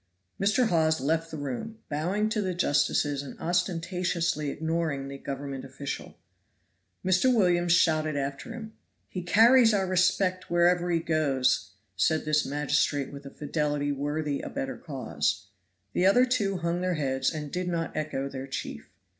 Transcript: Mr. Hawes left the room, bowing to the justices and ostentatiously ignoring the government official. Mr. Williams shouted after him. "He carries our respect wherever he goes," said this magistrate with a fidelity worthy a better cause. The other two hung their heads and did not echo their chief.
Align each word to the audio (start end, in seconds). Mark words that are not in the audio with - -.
Mr. 0.39 0.69
Hawes 0.69 0.99
left 0.99 1.29
the 1.29 1.37
room, 1.37 1.77
bowing 1.87 2.27
to 2.29 2.41
the 2.41 2.55
justices 2.55 3.21
and 3.21 3.39
ostentatiously 3.39 4.49
ignoring 4.49 5.07
the 5.07 5.17
government 5.19 5.63
official. 5.63 6.17
Mr. 7.05 7.31
Williams 7.31 7.73
shouted 7.73 8.15
after 8.15 8.51
him. 8.51 8.73
"He 9.09 9.21
carries 9.21 9.75
our 9.75 9.85
respect 9.85 10.49
wherever 10.49 10.89
he 10.89 10.97
goes," 10.99 11.73
said 11.95 12.25
this 12.25 12.47
magistrate 12.47 13.13
with 13.13 13.27
a 13.27 13.29
fidelity 13.29 13.91
worthy 13.91 14.41
a 14.41 14.49
better 14.49 14.75
cause. 14.79 15.45
The 15.93 16.07
other 16.07 16.25
two 16.25 16.57
hung 16.57 16.81
their 16.81 16.95
heads 16.95 17.31
and 17.31 17.51
did 17.51 17.67
not 17.67 17.95
echo 17.95 18.27
their 18.27 18.47
chief. 18.47 18.89